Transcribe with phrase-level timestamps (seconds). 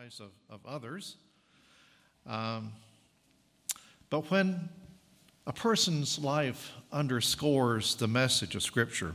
[0.00, 1.16] lives of, of others.
[2.26, 2.72] Um,
[4.08, 4.70] but when
[5.46, 9.14] a person's life underscores the message of Scripture,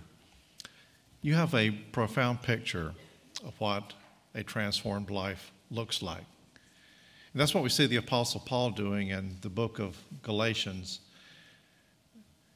[1.24, 2.94] you have a profound picture
[3.44, 3.94] of what
[4.36, 6.26] a transformed life looks like.
[7.34, 11.00] And that's what we see the Apostle Paul doing in the book of Galatians.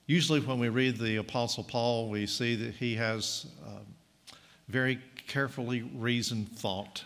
[0.06, 3.80] Usually, when we read the Apostle Paul, we see that he has uh,
[4.68, 7.04] very carefully reasoned thought,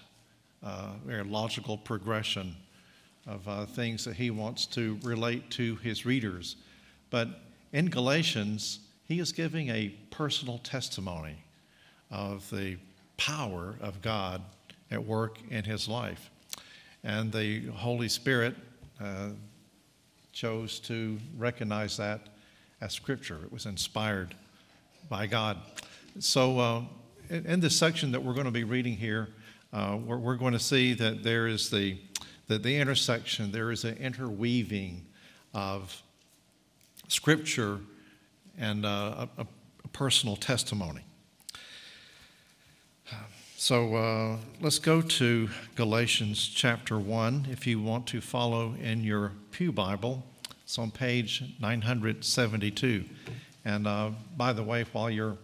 [0.63, 2.55] uh, very logical progression
[3.27, 6.55] of uh, things that he wants to relate to his readers.
[7.09, 7.29] But
[7.71, 11.35] in Galatians, he is giving a personal testimony
[12.11, 12.77] of the
[13.17, 14.41] power of God
[14.91, 16.29] at work in his life.
[17.03, 18.55] And the Holy Spirit
[19.01, 19.29] uh,
[20.31, 22.21] chose to recognize that
[22.81, 23.39] as Scripture.
[23.43, 24.35] It was inspired
[25.09, 25.57] by God.
[26.19, 26.81] So, uh,
[27.29, 29.29] in, in this section that we're going to be reading here,
[29.73, 31.97] uh, we're, we're, going to see that there is the,
[32.47, 35.03] the, the intersection, there is an interweaving
[35.53, 36.01] of
[37.07, 37.79] Scripture
[38.57, 39.47] and uh, a, a,
[39.91, 41.01] personal testimony.
[43.57, 49.31] So uh, let's go to Galatians chapter 1 if you want to follow in your
[49.51, 50.23] Pew Bible.
[50.63, 53.05] It's on page 972.
[53.63, 55.37] And uh, by the way, while you're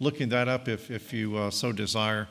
[0.00, 2.28] looking that up, if, if you uh, so desire,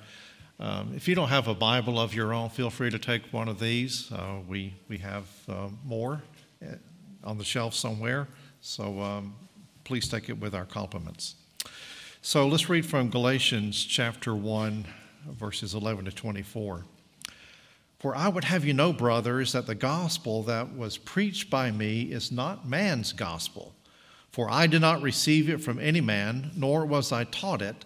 [0.59, 3.47] um, if you don't have a Bible of your own, feel free to take one
[3.47, 4.11] of these.
[4.11, 6.23] Uh, we, we have uh, more
[6.63, 6.75] uh,
[7.23, 8.27] on the shelf somewhere,
[8.61, 9.35] so um,
[9.83, 11.35] please take it with our compliments.
[12.21, 14.85] So let's read from Galatians chapter 1
[15.31, 16.85] verses 11 to 24.
[17.99, 22.03] For I would have you know, brothers, that the gospel that was preached by me
[22.03, 23.73] is not man's gospel.
[24.31, 27.85] For I did not receive it from any man, nor was I taught it,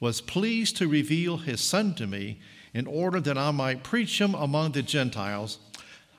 [0.00, 2.40] was pleased to reveal his son to me
[2.74, 5.58] in order that I might preach him among the Gentiles,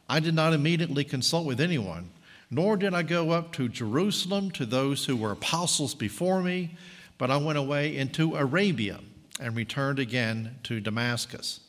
[0.08, 2.12] I did not immediately consult with anyone,
[2.50, 6.78] nor did I go up to Jerusalem to those who were apostles before me
[7.22, 9.00] but I went away into Arabia
[9.40, 11.60] and returned again to Damascus.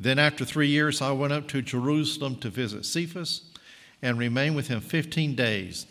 [0.00, 3.42] Then, after three years, I went up to Jerusalem to visit Cephas
[4.00, 5.86] and remained with him 15 days.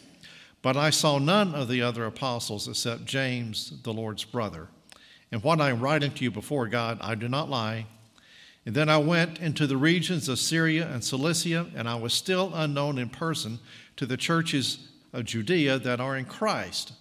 [0.64, 4.70] But I saw none of the other apostles except James, the Lord's brother.
[5.32, 7.86] And what I am writing to you before God, I do not lie.
[8.66, 12.52] And then I went into the regions of Syria and Cilicia, and I was still
[12.54, 13.60] unknown in person
[13.96, 16.94] to the churches of Judea that are in Christ.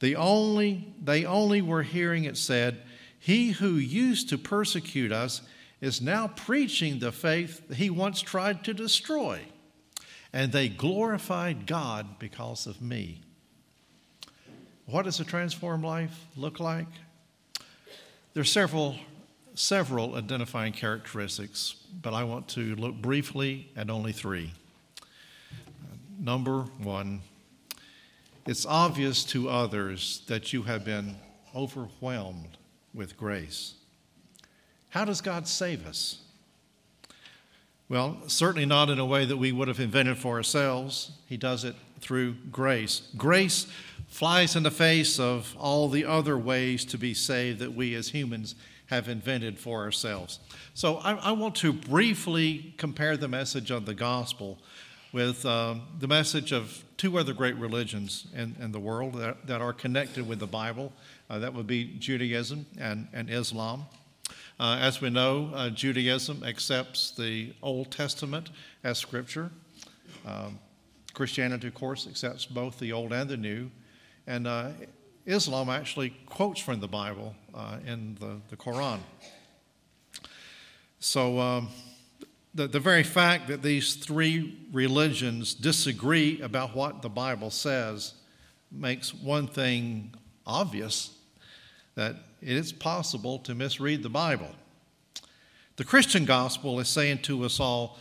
[0.00, 2.82] The only, they only were hearing it said,
[3.18, 5.42] He who used to persecute us
[5.80, 9.40] is now preaching the faith he once tried to destroy.
[10.32, 13.20] And they glorified God because of me.
[14.86, 16.88] What does a transformed life look like?
[18.34, 18.96] There are several,
[19.54, 24.52] several identifying characteristics, but I want to look briefly at only three.
[26.18, 27.20] Number one,
[28.46, 31.16] it's obvious to others that you have been
[31.54, 32.56] overwhelmed
[32.94, 33.74] with grace.
[34.88, 36.22] How does God save us?
[37.90, 41.12] Well, certainly not in a way that we would have invented for ourselves.
[41.26, 43.02] He does it through grace.
[43.16, 43.66] Grace
[44.08, 48.10] flies in the face of all the other ways to be saved that we as
[48.10, 48.54] humans
[48.86, 50.38] have invented for ourselves.
[50.74, 54.58] So I, I want to briefly compare the message of the gospel
[55.12, 59.60] with uh, the message of two other great religions in, in the world that, that,
[59.62, 60.92] are connected with the Bible.
[61.30, 63.84] Uh, that would be Judaism and, and Islam.
[64.60, 68.50] Uh, as we know, uh, Judaism accepts the Old Testament
[68.84, 69.50] as Scripture.
[70.26, 70.58] Um,
[71.14, 73.70] Christianity, of course, accepts both the Old and the New.
[74.26, 74.70] And uh,
[75.26, 79.00] Islam actually quotes from the Bible uh, in the, the Quran.
[81.00, 81.68] So, um,
[82.54, 88.14] the, the very fact that these three religions disagree about what the Bible says
[88.70, 90.12] makes one thing
[90.46, 91.16] obvious
[91.94, 94.50] that it is possible to misread the Bible.
[95.76, 97.98] The Christian gospel is saying to us all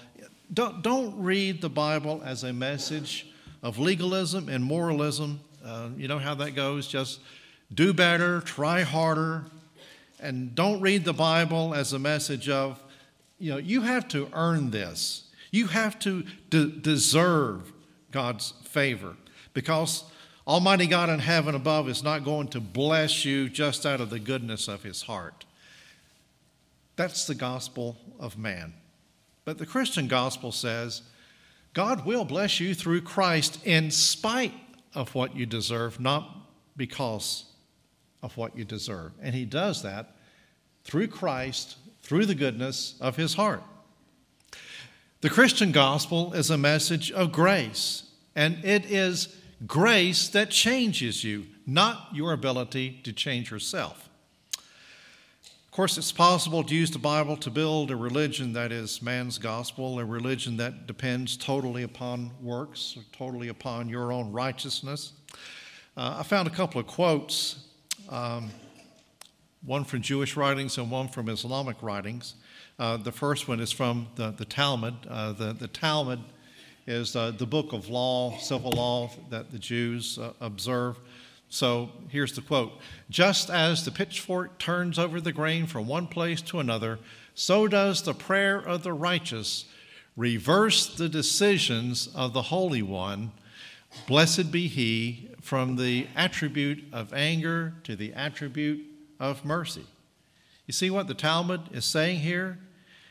[0.53, 3.27] don't, don't read the Bible as a message
[3.63, 5.39] of legalism and moralism.
[5.63, 6.87] Uh, you know how that goes?
[6.87, 7.19] Just
[7.73, 9.45] do better, try harder,
[10.19, 12.81] and don't read the Bible as a message of
[13.39, 15.23] you know, you have to earn this.
[15.49, 17.73] You have to de- deserve
[18.11, 19.15] God's favor
[19.53, 20.03] because
[20.45, 24.19] Almighty God in heaven above is not going to bless you just out of the
[24.19, 25.45] goodness of his heart.
[26.97, 28.73] That's the gospel of man.
[29.45, 31.01] But the Christian gospel says
[31.73, 34.53] God will bless you through Christ in spite
[34.93, 36.37] of what you deserve, not
[36.75, 37.45] because
[38.21, 39.13] of what you deserve.
[39.21, 40.15] And he does that
[40.83, 43.63] through Christ, through the goodness of his heart.
[45.21, 48.03] The Christian gospel is a message of grace,
[48.35, 49.37] and it is
[49.67, 54.09] grace that changes you, not your ability to change yourself.
[55.71, 59.37] Of course, it's possible to use the Bible to build a religion that is man's
[59.37, 65.13] gospel, a religion that depends totally upon works, or totally upon your own righteousness.
[65.95, 67.67] Uh, I found a couple of quotes,
[68.09, 68.51] um,
[69.63, 72.33] one from Jewish writings and one from Islamic writings.
[72.77, 74.95] Uh, the first one is from the, the Talmud.
[75.09, 76.19] Uh, the, the Talmud
[76.85, 80.97] is uh, the book of law, civil law that the Jews uh, observe.
[81.51, 82.71] So here's the quote
[83.09, 86.97] Just as the pitchfork turns over the grain from one place to another,
[87.35, 89.65] so does the prayer of the righteous
[90.15, 93.33] reverse the decisions of the Holy One.
[94.07, 98.85] Blessed be he from the attribute of anger to the attribute
[99.19, 99.85] of mercy.
[100.67, 102.59] You see what the Talmud is saying here?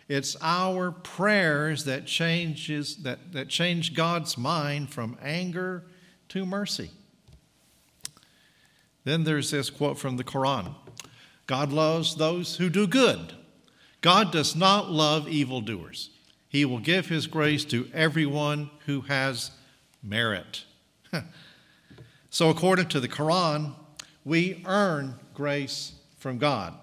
[0.08, 5.84] It's our prayers that changes that, that change God's mind from anger
[6.30, 6.90] to mercy.
[9.04, 10.74] Then there's this quote from the Quran
[11.46, 13.34] God loves those who do good.
[14.00, 16.10] God does not love evildoers.
[16.48, 19.50] He will give his grace to everyone who has
[20.02, 20.64] merit.
[22.30, 23.74] so, according to the Quran,
[24.24, 26.74] we earn grace from God.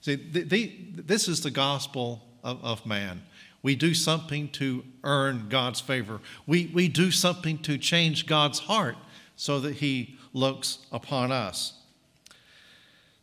[0.00, 3.22] See, the, the, this is the gospel of, of man.
[3.62, 6.20] We do something to earn God's favor.
[6.46, 8.96] We, we do something to change God's heart
[9.36, 11.72] so that he looks upon us.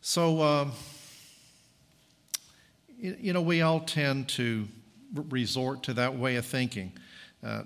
[0.00, 0.72] So, um,
[2.98, 4.66] you, know, we all tend to
[5.28, 6.92] resort to that way of thinking.
[7.44, 7.62] Uh,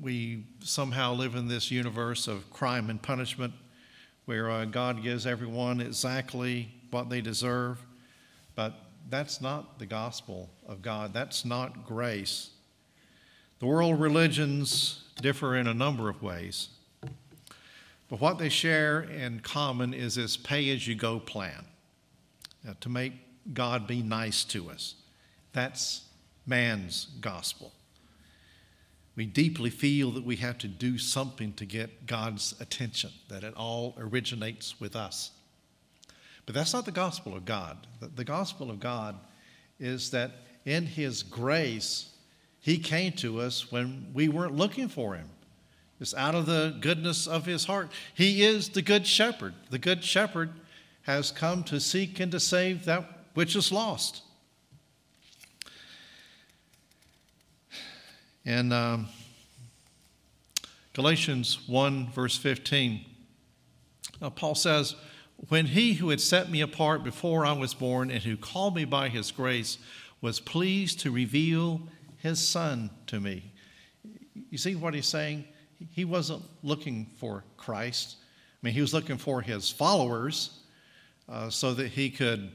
[0.00, 3.52] we somehow live in this universe of crime and punishment
[4.24, 7.78] where uh, God gives everyone exactly what they deserve.
[8.56, 8.74] But
[9.08, 11.12] that's not the gospel of God.
[11.12, 12.50] That's not grace.
[13.60, 16.68] The world religions differ in a number of ways.
[18.08, 21.64] But what they share in common is this pay as you go plan
[22.68, 23.12] uh, to make
[23.52, 24.94] God be nice to us.
[25.52, 26.04] That's
[26.46, 27.72] man's gospel.
[29.16, 33.54] We deeply feel that we have to do something to get God's attention, that it
[33.56, 35.30] all originates with us.
[36.44, 37.78] But that's not the gospel of God.
[38.00, 39.16] The, the gospel of God
[39.80, 40.32] is that
[40.64, 42.10] in His grace,
[42.60, 45.28] He came to us when we weren't looking for Him.
[46.00, 47.90] It's out of the goodness of his heart.
[48.14, 49.54] He is the good shepherd.
[49.70, 50.50] The good shepherd
[51.02, 54.22] has come to seek and to save that which is lost.
[58.44, 59.08] In um,
[60.92, 63.04] Galatians 1, verse 15,
[64.20, 64.94] uh, Paul says,
[65.48, 68.84] When he who had set me apart before I was born and who called me
[68.84, 69.78] by his grace
[70.20, 71.82] was pleased to reveal
[72.18, 73.52] his son to me.
[74.50, 75.44] You see what he's saying?
[75.92, 78.16] He wasn't looking for Christ.
[78.20, 80.60] I mean, he was looking for his followers
[81.28, 82.50] uh, so that he could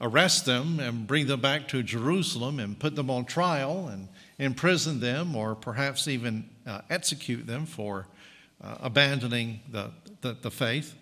[0.00, 5.00] arrest them and bring them back to Jerusalem and put them on trial and imprison
[5.00, 8.06] them or perhaps even uh, execute them for
[8.62, 9.90] uh, abandoning the,
[10.20, 10.94] the, the, faith.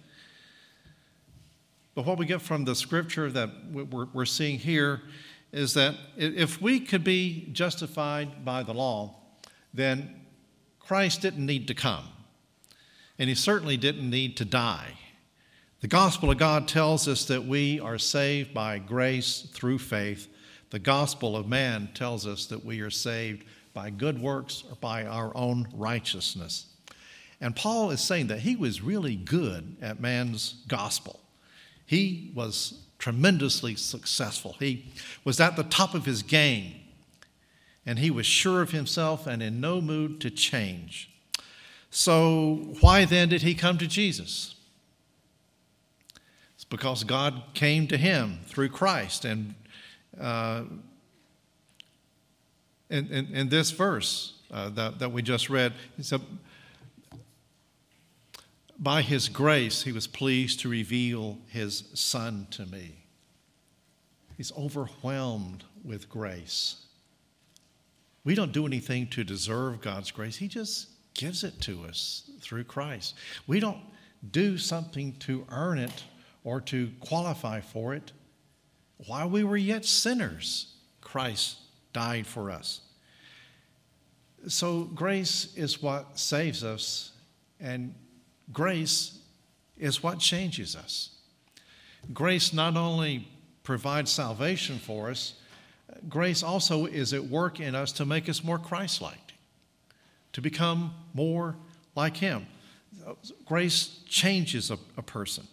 [1.95, 5.02] But what we get from the scripture that we're, we're seeing here
[5.52, 9.14] is that if we could be justified by the law,
[9.73, 10.25] then
[10.87, 12.05] Christ didn't need to come,
[13.19, 14.93] and he certainly didn't need to die.
[15.81, 20.28] The gospel of God tells us that we are saved by grace through faith.
[20.71, 25.05] The gospel of man tells us that we are saved by good works or by
[25.05, 26.66] our own righteousness.
[27.40, 31.21] And Paul is saying that he was really good at man's gospel.
[31.85, 34.55] He was tremendously successful.
[34.59, 34.93] He
[35.25, 36.75] was at the top of his game
[37.87, 41.09] and he was sure of himself and in no mood to change.
[41.90, 44.57] So, why then did he come to Jesus?
[46.57, 49.25] It's because God came to him through Christ.
[49.25, 49.55] And
[50.21, 50.64] uh,
[52.90, 56.21] in, in, in, this verse uh, that, that we just read, he said,
[58.78, 63.05] By his grace, he was pleased to reveal his son to me.
[64.37, 66.86] He's overwhelmed with grace.
[68.26, 70.37] We don't do anything to deserve God's grace.
[70.37, 73.14] He just gives it to us through Christ.
[73.47, 73.78] We don't
[74.33, 76.02] do something to earn it
[76.42, 78.11] or to qualify for it.
[79.06, 81.59] While we were yet sinners, Christ
[81.92, 82.80] died for us.
[84.49, 87.12] So, grace is what saves us,
[87.61, 87.95] and
[88.52, 89.21] grace
[89.78, 91.11] is what changes us.
[92.12, 93.28] Grace not only
[93.62, 95.35] provides salvation for us,
[96.09, 99.35] grace also is at work in us to make us more Christ like,
[100.33, 101.57] to become more
[101.95, 102.47] like Him.
[103.45, 105.47] Grace changes a, a, person.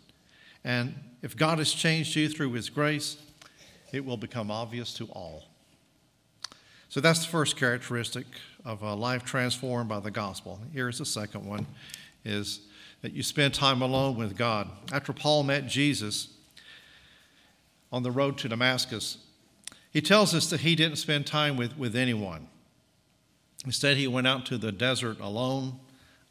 [0.64, 3.18] And if God has changed you through His grace,
[3.92, 5.44] it will become obvious to all.
[6.90, 8.26] So that's the first characteristic
[8.66, 10.60] of a life transformed by the gospel.
[10.74, 11.66] Here's the second one
[12.26, 12.62] is
[13.02, 14.70] that you spend time alone with God.
[14.92, 16.30] After Paul met Jesus
[17.92, 19.18] on the road to Damascus,
[19.94, 22.48] he tells us that he didn't spend time with, with anyone.
[23.64, 25.80] Instead, he went out to the desert alone.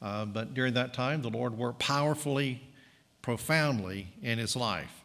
[0.03, 2.61] Uh, but during that time, the Lord worked powerfully,
[3.23, 5.05] profoundly in his life.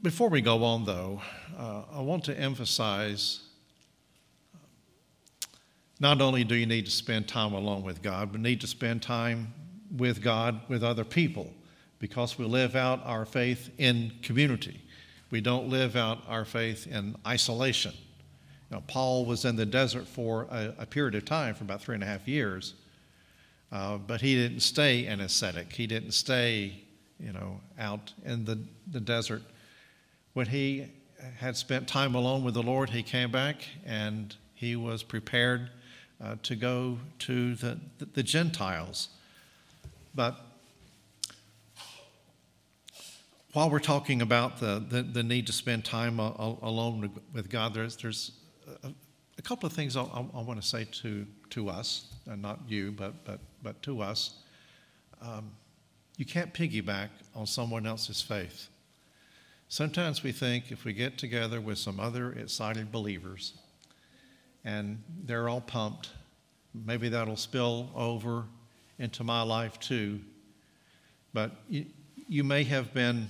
[0.00, 1.20] Before we go on, though,
[1.58, 3.40] uh, I want to emphasize
[5.98, 9.02] not only do you need to spend time alone with God, but need to spend
[9.02, 9.52] time
[9.96, 11.50] with God with other people
[11.98, 14.82] because we live out our faith in community.
[15.34, 17.92] We don't live out our faith in isolation.
[18.70, 21.82] You know, Paul was in the desert for a, a, period of time, for about
[21.82, 22.74] three and a half years,
[23.72, 25.72] uh, but he didn't stay an ascetic.
[25.72, 26.84] He didn't stay,
[27.18, 28.60] you know, out in the,
[28.92, 29.42] the desert.
[30.34, 30.86] When he
[31.38, 35.68] had spent time alone with the Lord, he came back and he was prepared
[36.22, 37.80] uh, to go to the,
[38.12, 39.08] the, Gentiles.
[40.14, 40.38] But
[43.54, 47.48] while we're talking about the, the, the need to spend time a, a, alone with
[47.48, 48.32] God, there's, there's
[48.82, 48.90] a,
[49.38, 52.90] a couple of things I, I, want to say to, to us, and not you,
[52.90, 54.40] but, but, but to us.
[55.22, 55.52] Um,
[56.16, 58.68] you can't piggyback on someone else's faith.
[59.68, 63.54] Sometimes we think if we get together with some other excited believers
[64.64, 66.10] and they're all pumped,
[66.74, 68.46] maybe that'll spill over
[68.98, 70.20] into my life too.
[71.32, 71.86] But you,
[72.28, 73.28] you may have been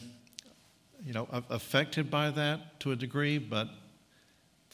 [1.05, 3.69] you know, affected by that to a degree, but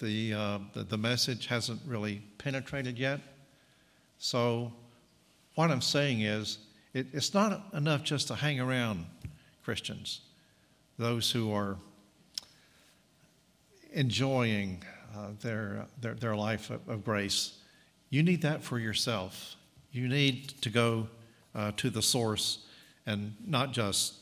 [0.01, 3.21] the, uh, the, the message hasn't really penetrated yet.
[4.19, 4.73] So,
[5.57, 6.59] what I'm saying is,
[6.95, 9.07] it, it's not enough just to hang around
[9.65, 10.21] Christians,
[10.99, 11.77] those who are
[13.93, 14.83] enjoying
[15.17, 17.59] uh, their, their, their life of, of, grace.
[18.11, 19.57] You need that for yourself.
[19.93, 21.09] You need to go
[21.55, 22.67] uh, to the source
[23.07, 24.15] and not just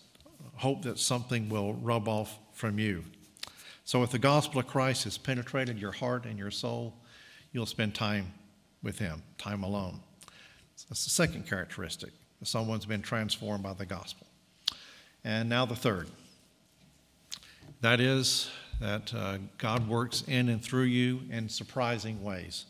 [0.56, 3.04] hope that something will rub off from you.
[3.84, 6.94] So, if the gospel of Christ has penetrated your heart and your soul,
[7.52, 8.32] you'll spend time
[8.82, 10.00] with Him, time alone.
[10.88, 12.10] That's the second characteristic.
[12.42, 14.26] Someone's been transformed by the gospel.
[15.24, 16.08] And now the third.
[17.80, 22.64] That is that uh, God works in and through you in surprising ways.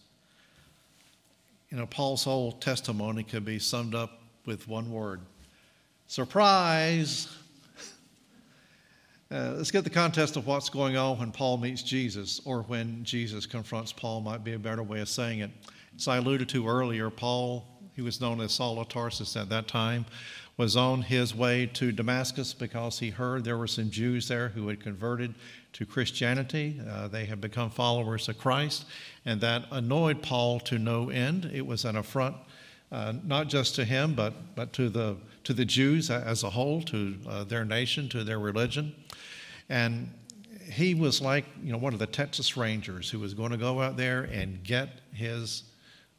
[1.71, 5.21] You know, Paul's whole testimony could be summed up with one word
[6.07, 7.29] surprise.
[9.31, 13.05] Uh, let's get the context of what's going on when Paul meets Jesus, or when
[13.05, 15.51] Jesus confronts Paul, might be a better way of saying it.
[15.95, 19.69] As I alluded to earlier, Paul, he was known as Saul of Tarsus at that
[19.69, 20.07] time,
[20.57, 24.67] was on his way to Damascus because he heard there were some Jews there who
[24.69, 25.35] had converted
[25.75, 26.81] to Christianity.
[26.89, 28.87] Uh, they had become followers of Christ,
[29.27, 31.51] and that annoyed Paul to no end.
[31.53, 32.35] It was an affront
[32.91, 36.81] uh, not just to him, but, but to, the, to the Jews as a whole,
[36.83, 38.95] to uh, their nation, to their religion.
[39.69, 40.11] And
[40.71, 43.81] he was like, you know, one of the Texas Rangers who was going to go
[43.81, 45.65] out there and get his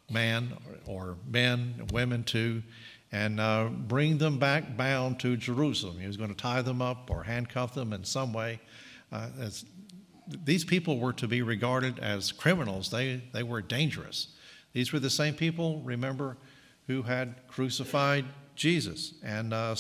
[0.10, 0.54] man
[0.86, 2.64] or, men, women too,
[3.12, 6.00] and uh, bring them back bound to Jerusalem.
[6.00, 8.60] He was going to tie them up or handcuff them in some way.
[9.12, 9.66] Uh, as,
[10.46, 12.92] these people were to be regarded as criminals.
[12.92, 14.28] They, they were dangerous.
[14.74, 16.38] These were the same people, remember,
[16.88, 18.26] who had crucified
[18.56, 19.14] Jesus.
[19.24, 19.74] And uh,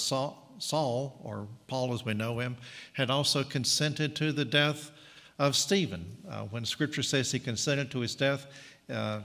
[0.59, 2.57] Saul, or Paul as we know him,
[2.93, 4.91] had also consented to the death
[5.39, 6.17] of Stephen.
[6.29, 8.45] Uh, when Scripture says he consented to his death,
[8.89, 9.21] uh,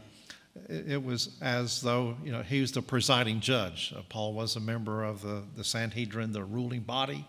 [0.69, 3.93] it was as though you know he was the presiding judge.
[3.97, 7.27] Uh, Paul was a member of the, the Sanhedrin, the ruling body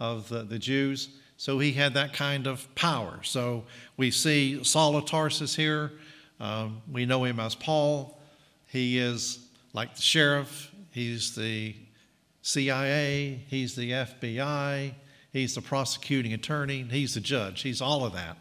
[0.00, 3.20] of the, the Jews, so he had that kind of power.
[3.22, 3.64] So
[3.96, 5.92] we see Saul of Tarsus here.
[6.40, 8.20] Um, we know him as Paul.
[8.66, 10.72] He is like the sheriff.
[10.90, 11.76] He's the
[12.46, 14.92] CIA, he's the FBI,
[15.32, 18.36] he's the prosecuting attorney, he's the judge, he's all of that.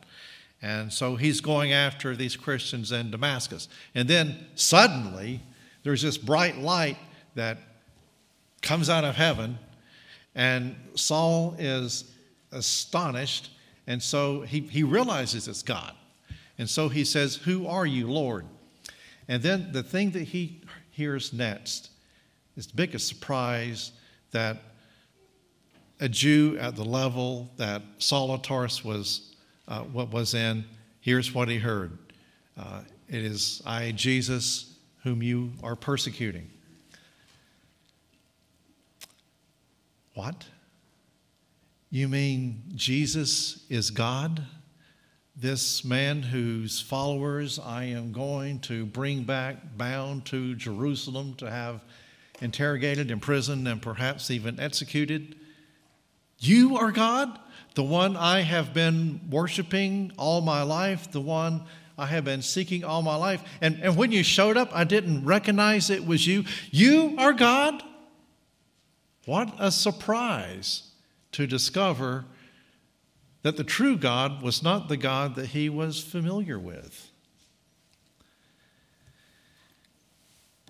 [0.62, 3.70] And so he's going after these Christians in Damascus.
[3.96, 5.40] And then suddenly,
[5.84, 6.98] there's this bright light
[7.36, 7.60] that
[8.62, 9.58] comes out of heaven,
[10.36, 12.12] and Saul is
[12.52, 13.52] astonished,
[13.88, 15.94] and so he, he realizes it's God.
[16.58, 18.46] And so he says, Who are you, Lord?
[19.30, 21.90] And then the thing that he hears next
[22.56, 23.92] is the biggest surprise
[24.32, 24.58] that
[26.00, 29.36] a Jew at the level that Tarsus was,
[29.68, 30.66] uh, what was in,
[31.00, 31.98] here's what he heard.
[32.58, 36.50] Uh, it is I, Jesus, whom you are persecuting.
[40.14, 40.46] What?
[41.90, 44.44] You mean Jesus is God?
[45.36, 51.82] This man whose followers I am going to bring back bound to Jerusalem to have
[52.44, 55.36] interrogated, imprisoned, and perhaps even executed.
[56.40, 57.40] You are God,
[57.76, 61.64] the one I have been worshiping all my life, the one
[61.98, 63.42] I have been seeking all my life.
[63.62, 66.44] And, and when you showed up, I didn't recognize it was you.
[66.72, 67.82] You are God?
[69.26, 70.92] What a surprise
[71.32, 72.26] to discover
[73.44, 77.10] that the true God was not the God that he was familiar with.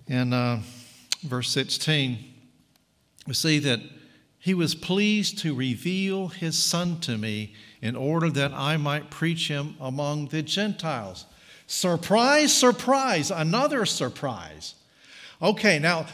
[0.06, 0.60] In uh,
[1.24, 2.18] verse 16,
[3.26, 3.80] we see that
[4.38, 9.48] he was pleased to reveal his son to me in order that I might preach
[9.48, 11.26] him among the Gentiles.
[11.66, 14.74] Surprise, surprise, another surprise.
[15.40, 16.06] Okay, now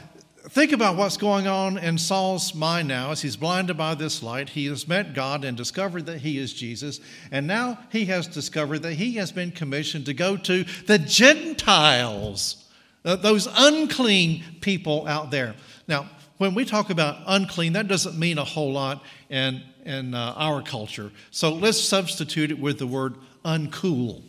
[0.48, 4.50] think about what's going on in Saul's mind now as he's blinded by this light.
[4.50, 7.00] He has met God and discovered that he is Jesus.
[7.30, 12.64] And now he has discovered that he has been commissioned to go to the Gentiles,
[13.02, 15.54] those unclean people out there.
[15.88, 20.34] Now, when we talk about unclean, that doesn't mean a whole lot in, in uh,
[20.36, 21.12] our culture.
[21.30, 24.22] So let's substitute it with the word uncool.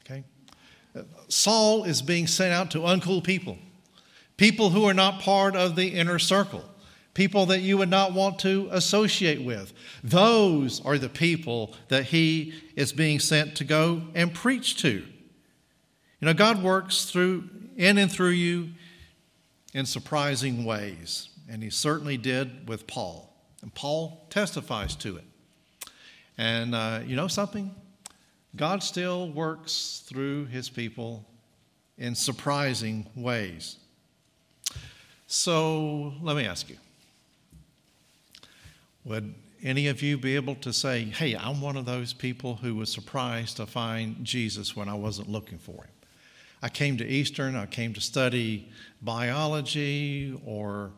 [0.00, 0.24] Okay?
[1.28, 3.56] Saul is being sent out to uncool people,
[4.36, 6.64] people who are not part of the inner circle,
[7.14, 9.72] people that you would not want to associate with.
[10.02, 14.90] Those are the people that he is being sent to go and preach to.
[14.90, 18.70] You know, God works through in and through you
[19.72, 23.32] in surprising ways and he certainly did with Paul.
[23.62, 25.24] And Paul testifies to it.
[26.36, 27.74] And uh, you know something?
[28.56, 31.24] God still works through his people
[31.98, 33.76] in surprising ways.
[35.26, 36.76] So let me ask you
[39.04, 42.74] Would any of you be able to say, hey, I'm one of those people who
[42.74, 45.93] was surprised to find Jesus when I wasn't looking for him?
[46.64, 48.70] I came to Eastern, I came to study
[49.02, 50.92] biology or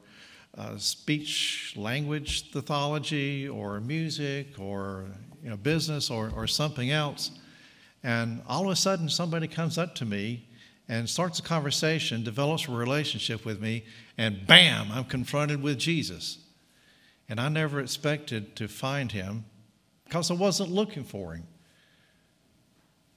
[0.57, 5.07] uh, speech language pathology or music or
[5.43, 7.33] you know, business or, or something else.
[8.05, 10.47] And all of a sudden, somebody comes up to me
[10.89, 16.39] and starts a conversation, develops a relationship with me, and bam, I'm confronted with Jesus.
[17.29, 19.47] And I never expected to find him
[20.05, 21.49] because I wasn't looking for him.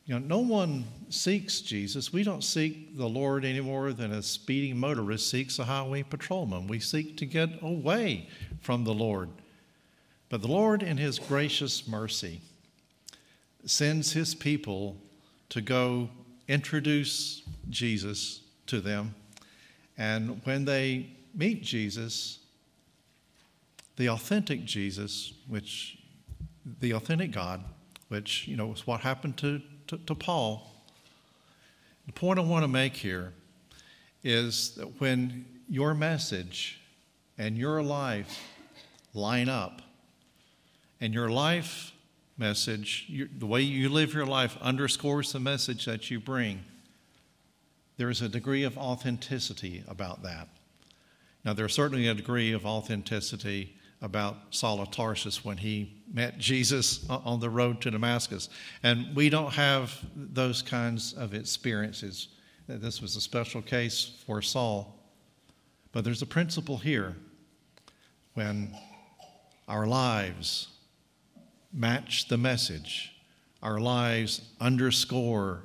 [0.09, 2.11] You know, no one seeks Jesus.
[2.11, 6.65] We don't seek the Lord any more than a speeding motorist seeks a highway patrolman.
[6.65, 8.27] We seek to get away
[8.59, 9.29] from the Lord.
[10.29, 12.41] But the Lord, in His gracious mercy,
[13.65, 14.97] sends His people
[15.49, 16.09] to go
[16.47, 19.13] introduce Jesus to them.
[19.95, 22.39] And when they meet Jesus,
[23.95, 25.99] the authentic Jesus, which
[26.79, 27.63] the authentic God,
[28.07, 30.71] which, you know, is what happened to to, to Paul.
[32.06, 33.34] The point I want to make here
[34.23, 36.80] is that when your message
[37.38, 38.41] and your life
[39.13, 39.82] line up,
[41.02, 41.93] and your life
[42.38, 46.63] message, your, the way you live your life, underscores the message that you bring,
[47.97, 50.47] there is a degree of authenticity about that.
[51.43, 57.07] Now, there's certainly a degree of authenticity about Saul of Tarsus when he met Jesus
[57.09, 58.49] on the road to Damascus.
[58.81, 62.29] And we don't have those kinds of experiences.
[62.67, 64.95] This was a special case for Saul.
[65.91, 67.15] But there's a principle here
[68.35, 68.75] when
[69.67, 70.67] our lives
[71.73, 73.13] match the message,
[73.62, 75.63] our lives underscore,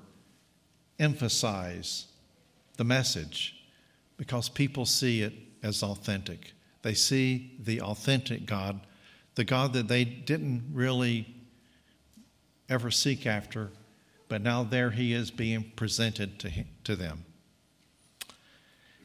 [0.98, 2.06] emphasize
[2.76, 3.54] the message
[4.16, 6.52] because people see it as authentic.
[6.84, 8.78] They see the authentic God,
[9.36, 11.34] the God that they didn't really
[12.68, 13.70] ever seek after,
[14.28, 17.24] but now there he is being presented to, him, to them.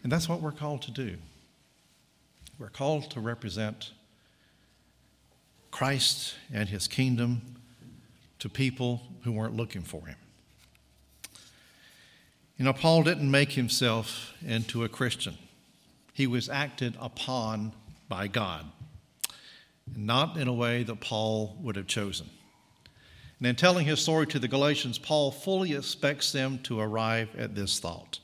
[0.04, 1.16] And that's what we're called to do.
[2.60, 3.92] We're called to represent
[5.72, 7.56] Christ and his kingdom
[8.40, 10.18] to people who weren't looking for him.
[12.58, 15.38] You know, Paul didn't make himself into a Christian,
[16.20, 17.72] he was acted upon
[18.10, 18.66] by God,
[19.96, 22.30] not in a way that Paul would have chosen.
[23.38, 27.56] And in telling his story to the Galatians, Paul fully expects them to arrive at
[27.56, 28.20] this thought.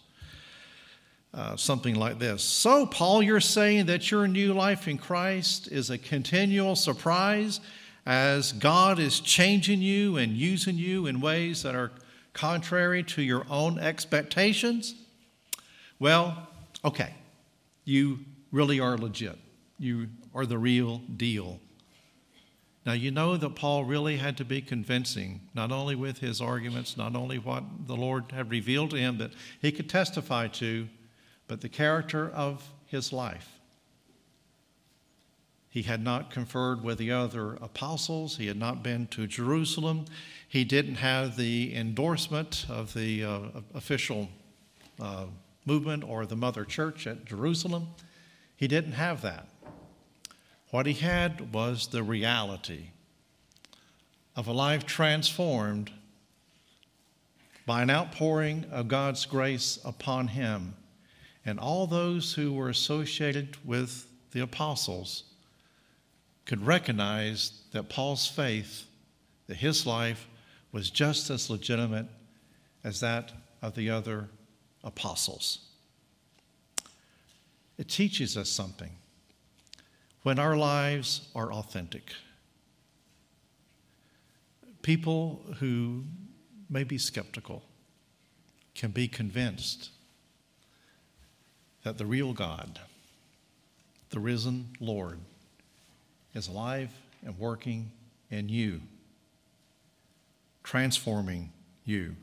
[1.33, 5.89] Uh, something like this So, Paul, you're saying that your new life in Christ is
[5.89, 7.61] a continual surprise
[8.05, 11.93] as God is changing you and using you in ways that are
[12.33, 14.95] contrary to your own expectations?
[15.97, 16.49] Well,
[16.83, 17.13] okay,
[17.85, 18.19] you
[18.51, 19.37] really are legit.
[19.79, 21.59] You are the real deal.
[22.85, 26.97] Now, you know that Paul really had to be convincing, not only with his arguments,
[26.97, 30.87] not only what the Lord had revealed to him that he could testify to,
[31.47, 33.59] but the character of his life.
[35.67, 38.37] He had not conferred with the other apostles.
[38.37, 40.05] He had not been to Jerusalem.
[40.47, 43.39] He didn't have the endorsement of the uh,
[43.73, 44.29] official
[45.01, 45.25] uh,
[45.65, 47.87] movement or the mother church at Jerusalem.
[48.55, 49.47] He didn't have that.
[50.71, 52.89] What he had was the reality
[54.35, 55.91] of a life transformed
[57.65, 60.75] by an outpouring of God's grace upon him
[61.45, 65.23] and all those who were associated with the apostles
[66.45, 68.85] could recognize that Paul's faith,
[69.47, 70.27] that his life
[70.71, 72.07] was just as legitimate
[72.83, 74.29] as that of the other
[74.85, 75.59] apostles.
[77.77, 78.91] It teaches us something.
[80.23, 82.13] When our lives are authentic,
[84.81, 86.03] people who
[86.69, 87.63] may be skeptical
[88.73, 89.89] can be convinced
[91.83, 92.79] that the real God,
[94.09, 95.19] the risen Lord,
[96.33, 96.91] is alive
[97.23, 97.91] and working
[98.31, 98.81] in you,
[100.63, 101.51] transforming
[101.83, 102.15] you.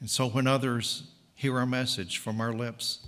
[0.00, 1.04] And so when others
[1.42, 3.00] hear our message from our lips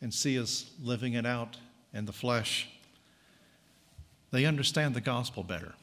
[0.00, 1.56] and see us living it out
[1.92, 2.68] in the flesh,
[4.32, 5.74] they understand the gospel better.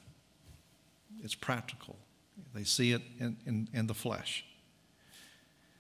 [1.24, 1.96] It's practical,
[2.54, 4.44] they see it in, in, in the flesh.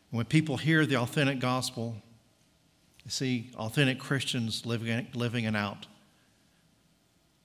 [0.09, 1.97] And when people hear the authentic gospel,
[3.03, 5.87] you see authentic Christians living, living it out.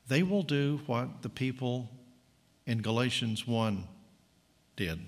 [0.06, 1.90] They will do what the people
[2.64, 3.88] in Galatians 1
[4.76, 5.00] did.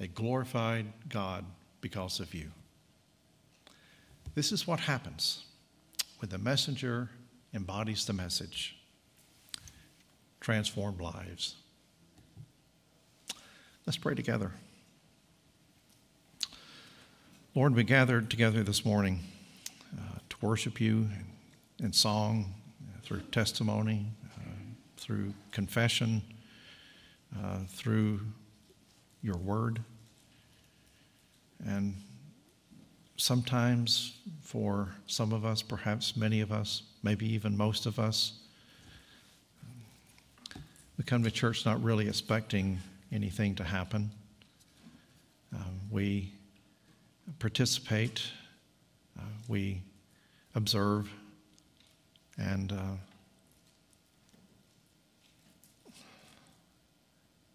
[0.00, 1.44] They glorified God
[1.80, 2.50] because of you.
[4.34, 5.44] This is what happens
[6.18, 7.10] when the messenger
[7.54, 8.76] embodies the message
[10.40, 11.56] transformed lives.
[13.86, 14.52] Let's pray together.
[17.54, 19.20] Lord, we gathered together this morning
[19.98, 21.08] uh, to worship you
[21.80, 22.54] in song,
[23.02, 24.04] through testimony,
[24.36, 24.50] uh,
[24.98, 26.22] through confession,
[27.36, 28.20] uh, through
[29.22, 29.80] your word.
[31.66, 31.94] And
[33.16, 38.38] sometimes, for some of us, perhaps many of us, maybe even most of us,
[40.96, 42.78] we come to church not really expecting
[43.12, 44.10] anything to happen.
[45.54, 46.32] Um, we
[47.38, 48.22] participate,
[49.18, 49.80] uh, we
[50.54, 51.08] observe,
[52.36, 52.96] and uh,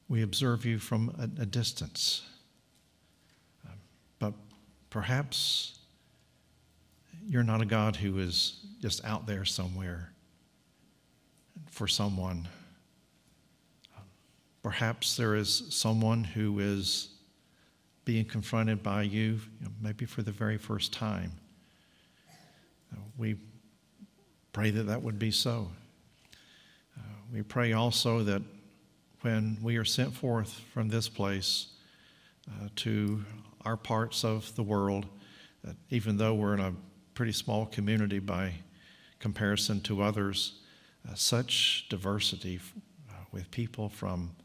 [0.07, 2.21] we observe you from a, a distance.
[4.93, 5.79] Perhaps
[7.25, 10.12] you're not a God who is just out there somewhere
[11.71, 12.47] for someone.
[14.62, 17.10] Perhaps there is someone who is
[18.06, 21.32] being confronted by you, you know, maybe for the very first time.
[23.17, 23.38] We
[24.51, 25.71] pray that that would be so.
[26.95, 27.01] Uh,
[27.34, 28.43] we pray also that
[29.21, 31.69] when we are sent forth from this place
[32.47, 33.25] uh, to
[33.65, 35.06] our parts of the world,
[35.63, 36.73] that even though we're in a
[37.13, 38.54] pretty small community by
[39.19, 40.62] comparison to others,
[41.10, 42.60] uh, such diversity
[43.10, 44.36] uh, with people from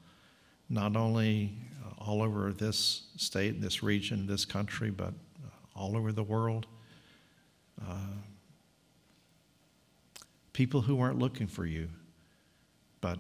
[0.69, 1.53] not only
[1.85, 6.67] uh, all over this state, this region, this country, but uh, all over the world.
[7.81, 7.95] Uh,
[10.53, 11.89] people who aren't looking for you,
[13.01, 13.19] but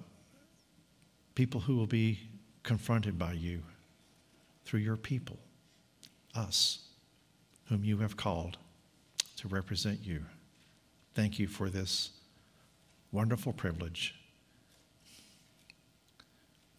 [1.34, 2.18] people who will be
[2.64, 3.62] confronted by you
[4.64, 5.38] through your people,
[6.34, 6.80] us,
[7.68, 8.58] whom you have called
[9.36, 10.24] to represent you.
[11.14, 12.10] Thank you for this
[13.12, 14.14] wonderful privilege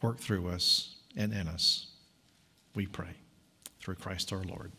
[0.01, 1.87] work through us and in us.
[2.75, 3.15] We pray
[3.79, 4.71] through Christ our Lord.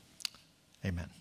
[0.85, 1.20] Amen.